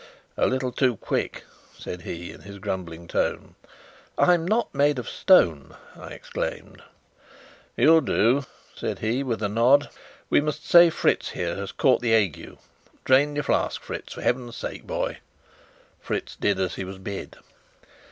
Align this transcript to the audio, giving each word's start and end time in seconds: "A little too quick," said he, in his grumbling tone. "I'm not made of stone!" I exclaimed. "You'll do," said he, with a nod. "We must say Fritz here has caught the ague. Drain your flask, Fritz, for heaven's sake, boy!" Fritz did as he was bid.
"A 0.35 0.47
little 0.47 0.71
too 0.71 0.97
quick," 0.97 1.43
said 1.77 2.01
he, 2.01 2.31
in 2.31 2.41
his 2.41 2.57
grumbling 2.57 3.07
tone. 3.07 3.53
"I'm 4.17 4.47
not 4.47 4.73
made 4.73 4.97
of 4.97 5.07
stone!" 5.07 5.75
I 5.95 6.07
exclaimed. 6.07 6.81
"You'll 7.77 8.01
do," 8.01 8.47
said 8.75 8.97
he, 8.97 9.21
with 9.21 9.43
a 9.43 9.47
nod. 9.47 9.91
"We 10.27 10.41
must 10.41 10.67
say 10.67 10.89
Fritz 10.89 11.29
here 11.29 11.55
has 11.55 11.71
caught 11.71 12.01
the 12.01 12.15
ague. 12.15 12.57
Drain 13.05 13.35
your 13.35 13.43
flask, 13.43 13.79
Fritz, 13.83 14.13
for 14.13 14.21
heaven's 14.23 14.55
sake, 14.55 14.87
boy!" 14.87 15.19
Fritz 15.99 16.35
did 16.35 16.59
as 16.59 16.73
he 16.73 16.83
was 16.83 16.97
bid. 16.97 17.37